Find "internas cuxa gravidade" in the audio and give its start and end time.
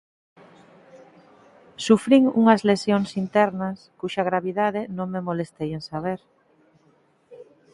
3.23-4.81